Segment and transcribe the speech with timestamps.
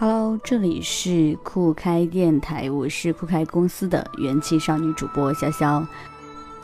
[0.00, 5.86] Hello，这里是酷开电台，我是酷开公司的元气少女主播潇潇。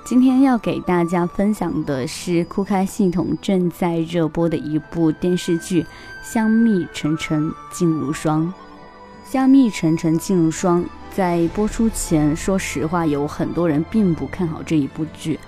[0.05, 5.83] 今天要给大家分享的是酷开系统正在热播的一部电视剧
[6.23, 8.51] 《香蜜沉沉烬如霜》。
[9.31, 10.83] 《香蜜沉沉烬如霜》
[11.15, 15.39] 在播出前，说实话，有很多人并不看好这一部剧。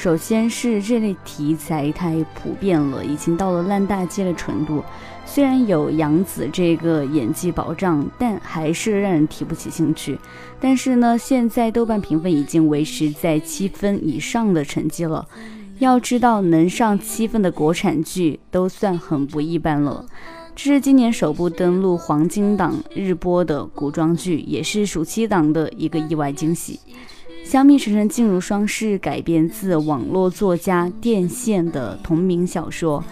[0.00, 4.80] 首先是这类题材太普遍了，已经到了烂大街的程度。
[5.26, 10.16] 虽然有杨紫这个演技保障，但还是让人提不起兴趣。
[10.60, 15.26] 但是呢，现在豆瓣评分已经维持在七分以上的成绩了。
[15.80, 20.06] 要知道，能上七分的国产剧都算很不一般了。
[20.54, 26.74] 这是今年首部登陆黄金档日播的古装剧，也是暑期档的一个意外惊喜。
[27.48, 33.02] 《香蜜沉沉烬如霜》是改编自网络作家电线的同名小说，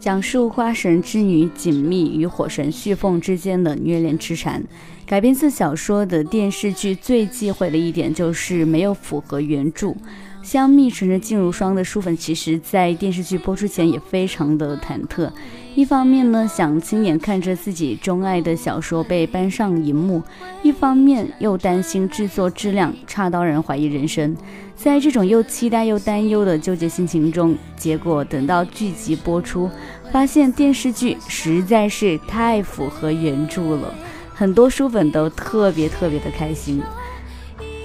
[0.00, 4.60] 讲述花神之女锦觅与火神旭凤之间的虐恋痴缠。
[5.06, 9.94] 改编自小说的电视剧最忌讳的一点就是没有符合原著。
[10.42, 15.30] 香蜜沉沉烬如霜的书粉，其实在电视剧播出前也非常的忐忑。
[15.76, 20.20] 一方面呢，想亲眼看着自己钟爱的小说被搬上荧幕；
[20.62, 24.36] 一方面又担心制作质量差到人怀疑人生。
[24.74, 29.70] 在这种又期待又担忧的纠结心情中，结果等到剧集播出，
[30.10, 33.94] 发现电视剧实在是太符合原著了，
[34.34, 36.82] 很多书粉都特别特别的开心。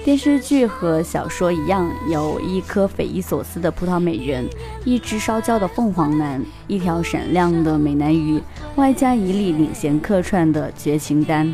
[0.06, 4.48] 电视剧和小说一样，有一颗匪夷所思的葡萄美人，
[4.84, 8.40] 一只烧焦的凤凰男，一条闪亮的美男鱼，
[8.76, 11.52] 外加一粒领衔客串的绝情丹。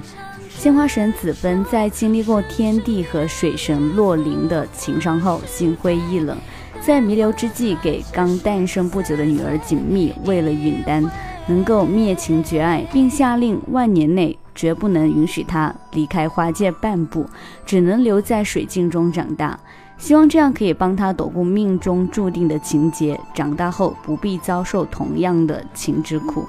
[0.50, 6.36] 鲜花神子芬在经历过天帝和水神洛灵的情伤后，心灰意冷，
[6.78, 11.02] 在弥留之际，给刚诞生不久的女儿锦觅喂了陨丹，
[11.46, 14.38] 能够灭情绝爱，并下令万年内。
[14.54, 17.24] 绝不能允许他离开花界半步，
[17.64, 19.58] 只能留在水镜中长大。
[19.96, 26.46] 希望这样可以帮他躲过命中注定的情劫，长大后不必遭受同样的情之苦。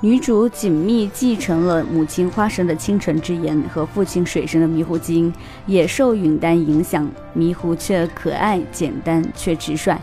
[0.00, 5.32] 女主锦觅继承了母亲花神的倾城之言和父亲水神的迷糊基因，
[5.66, 9.96] 也受允丹影响，迷糊却可爱，简单却直率。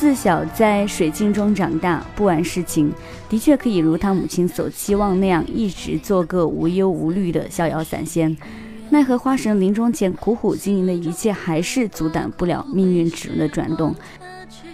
[0.00, 2.90] 自小在水镜中长大，不谙世情，
[3.28, 8.34] 的确可以如他母亲所期望那样，一直做个无忧无虑的逍遥散仙。
[8.88, 13.94] 奈何花神临终前苦苦经营的一切，还是阻挡不了命运齿轮的转动。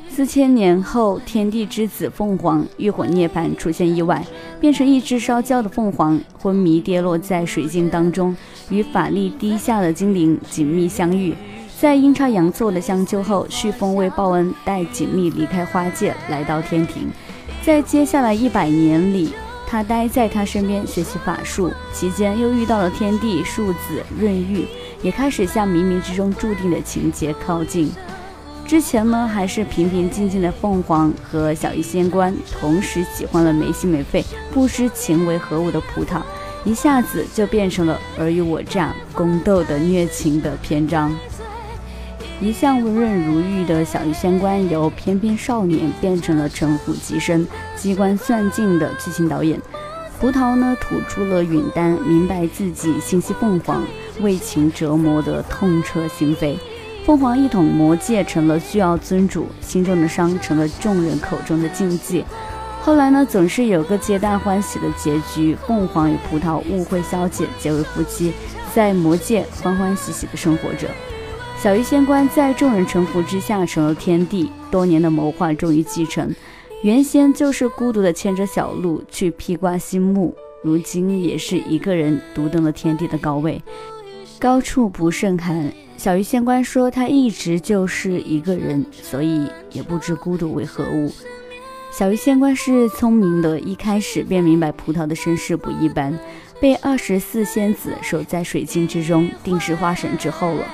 [0.08, 4.24] 四千年后，天地之子凤凰浴火涅槃，出现意外，
[4.60, 8.36] 变成一只烧焦的凤凰，昏迷跌落在水镜当中，
[8.70, 11.34] 与法力低下的精灵紧密相遇。
[11.78, 17.10] 在阴差阳错的相救后，旭凤为报恩，带锦觅离开花界，来到天庭。
[17.62, 19.34] 在接下来一百年里，
[19.66, 24.66] 他待在他身边学习法术，期间又遇到了天帝、庶子、润玉，
[25.02, 27.92] 也开始向冥冥之中注定的情节靠近。
[28.66, 36.22] 之前呢，还是平平静静的凤凰和小医仙官，同时喜欢了没心没肺、不知情为何物的葡萄，
[36.64, 41.14] 一下子就变成了尔虞我诈、宫斗的虐情的篇章。
[42.38, 49.58] 一向温润如玉的小鱼仙官，由翩翩少年变成了城府极深、机关算尽的剧情导演。
[50.20, 53.82] 葡萄呢，吐出了允丹，明白自己心系凤凰，
[54.20, 56.56] 为情折磨得痛彻心扉。
[57.06, 62.22] 凤凰一统魔界，成了需要尊主，心中的伤成了众人口中的禁忌。
[62.82, 68.34] 后来呢，总是有个皆大欢喜的结局，凤凰与葡萄误会消解，结为夫妻，
[68.74, 70.86] 在魔界欢欢喜喜地生活着。
[71.66, 76.32] 小鱼仙官在众人臣服之下成了天帝，多年的谋划终于继承。
[76.84, 80.32] 原先就是孤独的牵着小鹿去披挂新木，
[80.62, 83.60] 如今也是一个人独登了天地的高位。
[84.38, 91.10] 高处不胜寒，小鱼仙官说他一直就是一个人，所以也不知孤独为何物。
[91.90, 96.16] 小鱼仙官是聪明的，一开始便明白葡萄的身世不一般，
[96.60, 100.64] 被二十四仙子守在水晶之中，定是花神之后了。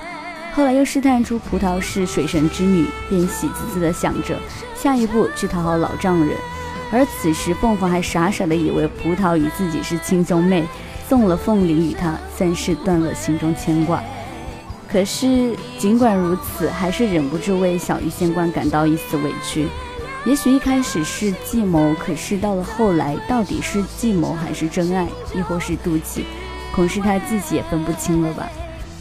[0.54, 4.38] 后来又试探出葡萄是水神之女，便喜滋滋地想着
[4.76, 6.36] 下一步去讨好老丈人。
[6.90, 10.62] 而此时凤凰还傻傻地以为葡萄与自己是亲兄妹，
[11.08, 14.02] 送了凤梨与他，算是断了心中牵挂。
[14.86, 19.66] 可是尽管如此，还是忍不住为小鱼仙官感到一丝委屈。
[20.26, 26.26] 也许一开始是计谋，可是到了后来，到底是计谋还是真爱，亦或是妒忌，
[26.74, 28.46] 恐是他自己也分不清了吧。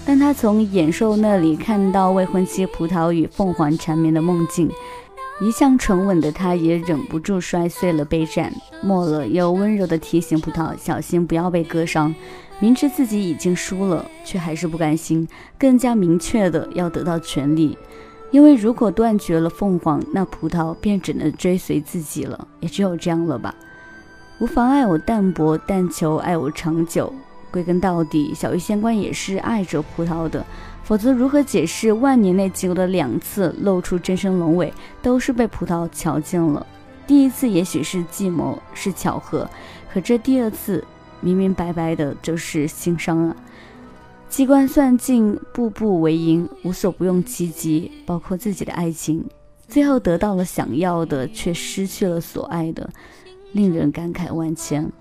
[0.03, 4.69] 当他从野兽那里看到未婚妻葡萄与凤凰缠绵的梦境，
[5.39, 8.51] 一向沉稳的他，也忍不住摔碎了杯盏，
[8.83, 12.13] 末了又温柔地提醒葡萄小心不要被割伤。
[12.59, 15.27] 明知自己已经输了，却还是不甘心，
[15.57, 17.77] 更加明确的要得到权利。
[18.31, 23.53] 因为如果断绝了凤凰，那葡萄便只能追随自己了，也只有这样了吧。
[24.39, 27.13] 无妨碍我淡泊，但求爱我长久。
[27.51, 30.45] 归根到底，小鱼仙官也是爱着葡萄的。
[30.83, 36.65] 否则，如何解释万年内仅有的两次露出真身龙尾，都是被葡萄瞧见了？
[37.05, 39.49] 第一次也许是计谋，是巧合，
[39.93, 40.83] 可这第二次
[41.19, 43.35] 明明白白的就是心伤啊！
[44.27, 49.23] 机关算尽，步步为营，无所不用其极，包括自己的爱情，
[49.67, 52.89] 最后得到了想要的，却失去了所爱的，
[53.51, 54.91] 令人感慨万千。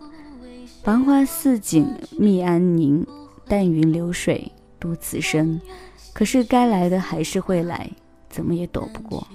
[0.82, 1.86] 繁花似锦，
[2.18, 3.04] 觅安宁；
[3.46, 4.50] 淡云流水。
[4.80, 5.60] 度此生，
[6.14, 7.90] 可是该来的还是会来，
[8.30, 9.28] 怎么也躲不过。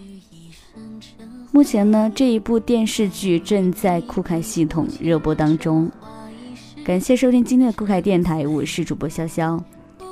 [1.52, 5.88] 目前呢，这一部电视剧正在酷开系统热播当中。
[6.84, 9.62] 感谢收听今天的酷开电台，我是主播潇潇。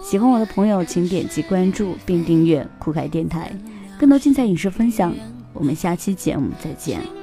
[0.03, 3.51] 喜欢我的朋友，请点击关注并订阅酷开电台，
[3.99, 5.15] 更多精彩影视分享。
[5.51, 7.22] 我们下期节目再见。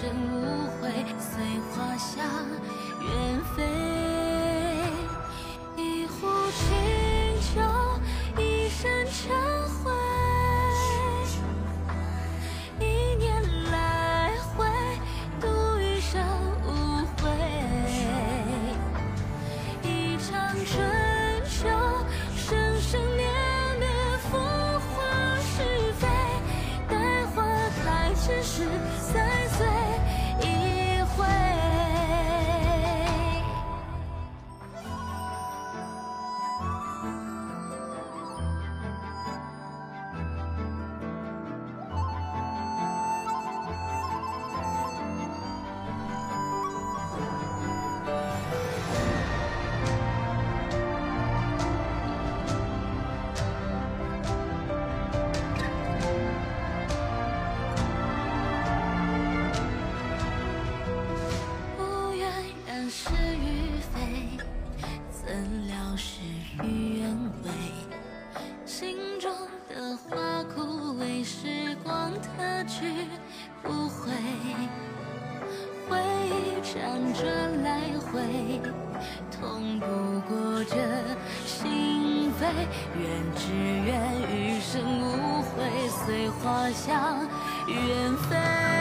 [0.00, 1.42] 生无悔随
[1.72, 2.24] 花香
[3.02, 3.37] 远
[86.42, 87.26] 花香
[87.66, 88.77] 远飞。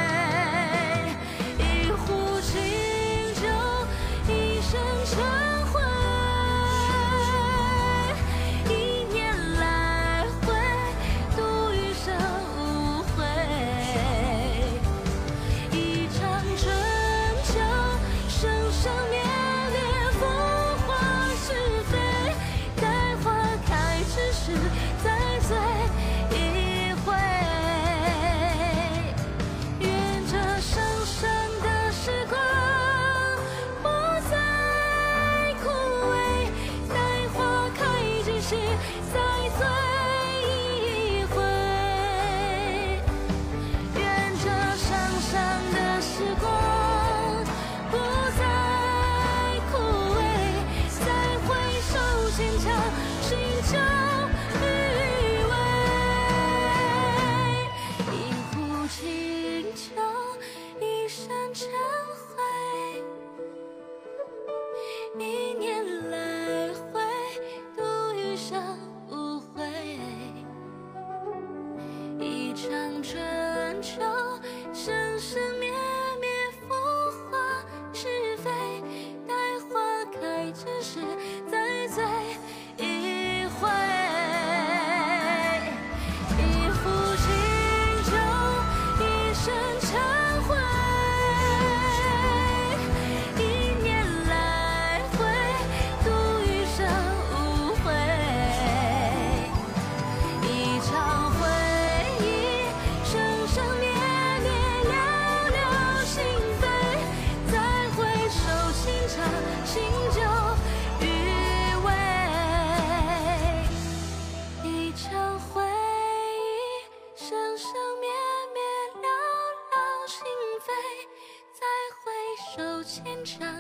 [122.88, 123.57] 牵着。